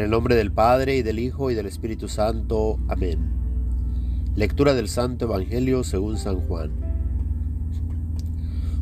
[0.00, 2.78] En el nombre del Padre y del Hijo y del Espíritu Santo.
[2.88, 3.18] Amén.
[4.34, 6.70] Lectura del Santo Evangelio según San Juan.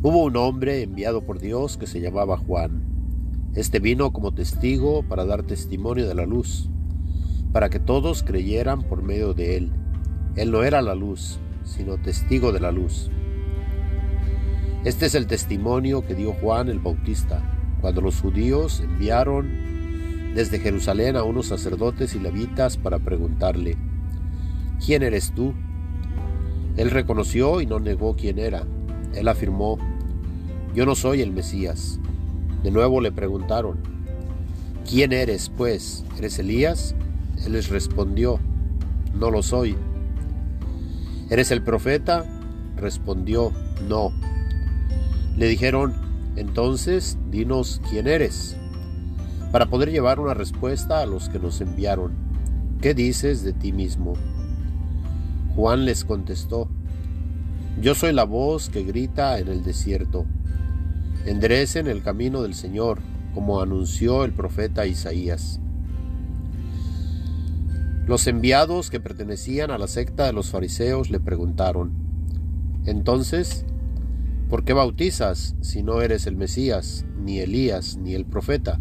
[0.01, 2.85] Hubo un hombre enviado por Dios que se llamaba Juan.
[3.57, 6.71] Este vino como testigo para dar testimonio de la luz,
[7.53, 9.73] para que todos creyeran por medio de él.
[10.37, 13.11] Él no era la luz, sino testigo de la luz.
[14.85, 17.43] Este es el testimonio que dio Juan el Bautista,
[17.81, 19.78] cuando los judíos enviaron
[20.35, 23.77] desde Jerusalén a unos sacerdotes y levitas para preguntarle,
[24.85, 25.55] ¿quién eres tú?
[26.77, 28.65] Él reconoció y no negó quién era.
[29.15, 29.79] Él afirmó,
[30.75, 31.99] yo no soy el Mesías.
[32.63, 33.79] De nuevo le preguntaron,
[34.89, 36.05] ¿quién eres pues?
[36.19, 36.95] ¿Eres Elías?
[37.45, 38.39] Él les respondió,
[39.15, 39.77] no lo soy.
[41.31, 42.25] ¿Eres el profeta?
[42.77, 43.53] Respondió,
[43.89, 44.13] no.
[45.37, 45.95] Le dijeron,
[46.37, 48.57] entonces dinos quién eres
[49.53, 52.13] para poder llevar una respuesta a los que nos enviaron.
[52.81, 54.15] ¿Qué dices de ti mismo?
[55.57, 56.69] Juan les contestó,
[57.81, 60.27] Yo soy la voz que grita en el desierto.
[61.25, 63.01] Enderecen el camino del Señor,
[63.35, 65.61] como anunció el profeta Isaías.
[68.07, 71.93] Los enviados que pertenecían a la secta de los fariseos le preguntaron,
[72.87, 73.67] Entonces,
[74.49, 78.81] ¿por qué bautizas si no eres el Mesías, ni Elías, ni el profeta?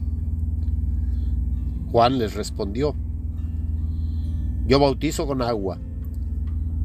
[1.91, 2.95] Juan les respondió,
[4.67, 5.79] Yo bautizo con agua,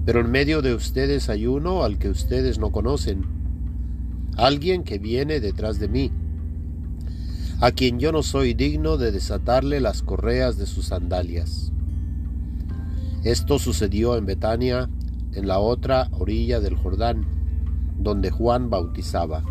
[0.05, 3.25] pero en medio de ustedes hay uno al que ustedes no conocen,
[4.37, 6.13] alguien que viene detrás de mí,
[7.61, 11.73] a quien yo no soy digno de desatarle las correas de sus sandalias.
[13.25, 14.91] Esto sucedió en Betania,
[15.33, 17.25] en la otra orilla del Jordán,
[17.99, 19.45] donde Juan bautizaba.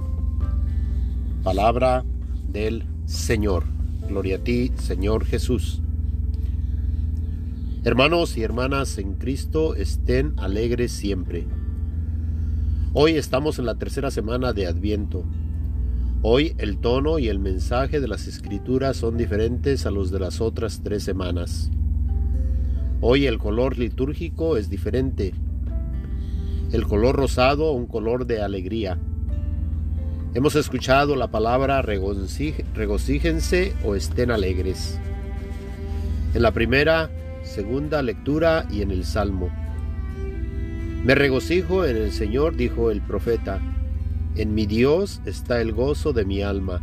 [1.44, 2.04] Palabra
[2.50, 3.81] del Señor.
[4.08, 5.82] Gloria a ti, Señor Jesús.
[7.84, 11.46] Hermanos y hermanas en Cristo, estén alegres siempre.
[12.94, 15.24] Hoy estamos en la tercera semana de Adviento.
[16.24, 20.42] Hoy el tono y el mensaje de las escrituras son diferentes a los de las
[20.42, 21.72] otras tres semanas.
[23.02, 25.34] Hoy el color litúrgico es diferente.
[26.72, 29.00] El color rosado, un color de alegría.
[30.34, 34.98] Hemos escuchado la palabra regocíjense o estén alegres.
[36.34, 37.12] En la primera,
[37.44, 39.50] segunda lectura y en el Salmo.
[41.04, 43.60] Me regocijo en el Señor, dijo el profeta.
[44.38, 46.82] En mi Dios está el gozo de mi alma.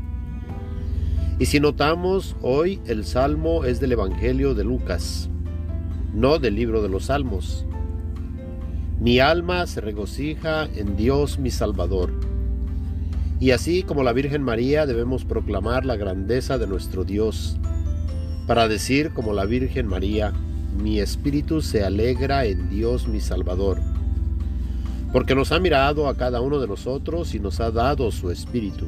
[1.38, 5.30] Y si notamos, hoy el Salmo es del Evangelio de Lucas,
[6.12, 7.64] no del libro de los Salmos.
[9.00, 12.27] Mi alma se regocija en Dios mi Salvador
[13.40, 17.56] y así como la Virgen María debemos proclamar la grandeza de nuestro Dios,
[18.46, 20.32] para decir como la Virgen María,
[20.76, 23.80] mi espíritu se alegra en Dios mi Salvador,
[25.12, 28.86] porque nos ha mirado a cada uno de nosotros y nos ha dado su espíritu.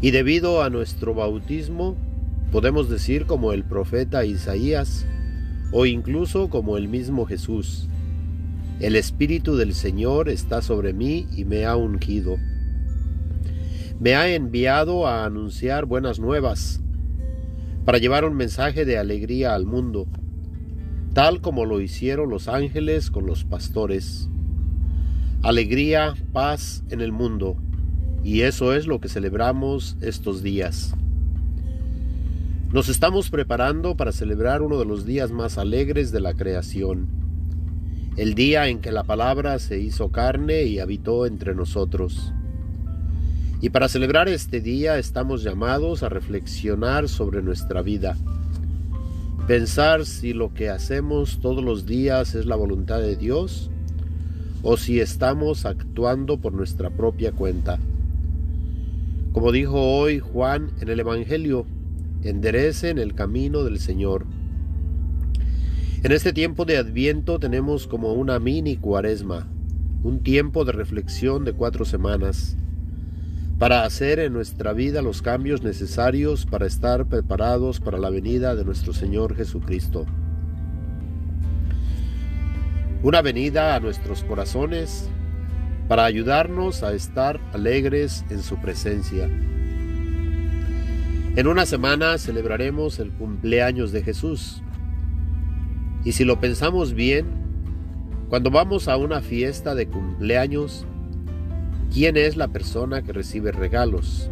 [0.00, 1.96] Y debido a nuestro bautismo,
[2.52, 5.04] podemos decir como el profeta Isaías,
[5.72, 7.88] o incluso como el mismo Jesús,
[8.80, 12.38] el Espíritu del Señor está sobre mí y me ha ungido
[14.00, 16.80] me ha enviado a anunciar buenas nuevas,
[17.84, 20.06] para llevar un mensaje de alegría al mundo,
[21.14, 24.28] tal como lo hicieron los ángeles con los pastores.
[25.42, 27.56] Alegría, paz en el mundo,
[28.22, 30.94] y eso es lo que celebramos estos días.
[32.72, 37.08] Nos estamos preparando para celebrar uno de los días más alegres de la creación,
[38.16, 42.32] el día en que la palabra se hizo carne y habitó entre nosotros.
[43.60, 48.16] Y para celebrar este día estamos llamados a reflexionar sobre nuestra vida,
[49.48, 53.68] pensar si lo que hacemos todos los días es la voluntad de Dios
[54.62, 57.80] o si estamos actuando por nuestra propia cuenta.
[59.32, 61.66] Como dijo hoy Juan en el Evangelio,
[62.22, 64.24] enderecen el camino del Señor.
[66.04, 69.48] En este tiempo de Adviento tenemos como una mini cuaresma,
[70.04, 72.56] un tiempo de reflexión de cuatro semanas
[73.58, 78.64] para hacer en nuestra vida los cambios necesarios para estar preparados para la venida de
[78.64, 80.06] nuestro Señor Jesucristo.
[83.02, 85.08] Una venida a nuestros corazones
[85.88, 89.28] para ayudarnos a estar alegres en su presencia.
[91.36, 94.62] En una semana celebraremos el cumpleaños de Jesús.
[96.04, 97.26] Y si lo pensamos bien,
[98.28, 100.86] cuando vamos a una fiesta de cumpleaños,
[101.92, 104.30] ¿Quién es la persona que recibe regalos?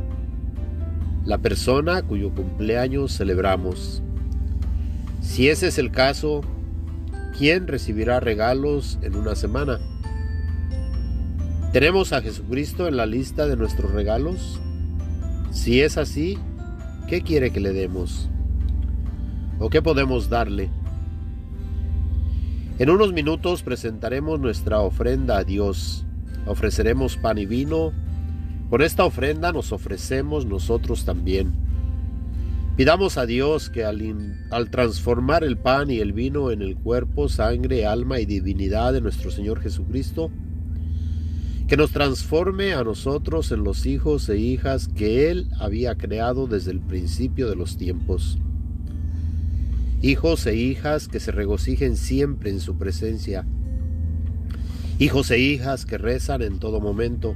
[1.25, 4.03] La persona cuyo cumpleaños celebramos.
[5.21, 6.43] Si ese es el caso,
[7.37, 9.81] ¿quién recibirá regalos en una semana?
[11.73, 14.61] ¿Tenemos a Jesucristo en la lista de nuestros regalos?
[15.51, 16.39] Si es así,
[17.09, 18.31] ¿qué quiere que le demos?
[19.59, 20.71] ¿O qué podemos darle?
[22.79, 26.06] En unos minutos presentaremos nuestra ofrenda a Dios.
[26.47, 27.93] Ofreceremos pan y vino.
[28.71, 31.53] Con esta ofrenda nos ofrecemos nosotros también.
[32.77, 37.29] Pidamos a Dios que al, al, transformar el pan y el vino en el cuerpo,
[37.29, 40.31] sangre, alma y divinidad de nuestro Señor Jesucristo,
[41.69, 46.71] que nos transforme a nosotros en los hijos e hijas que Él había creado desde
[46.71, 48.39] el principio de los tiempos
[50.03, 53.47] hijos e hijas que se regocijen siempre en su presencia,
[54.99, 57.35] hijos e hijas que rezan en todo momento,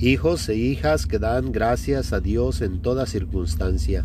[0.00, 4.04] hijos e hijas que dan gracias a Dios en toda circunstancia,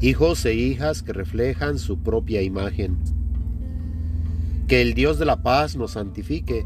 [0.00, 2.98] hijos e hijas que reflejan su propia imagen.
[4.68, 6.64] Que el Dios de la paz nos santifique,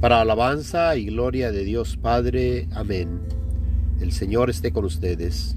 [0.00, 2.68] para alabanza y gloria de Dios Padre.
[2.72, 3.20] Amén.
[4.00, 5.56] El Señor esté con ustedes.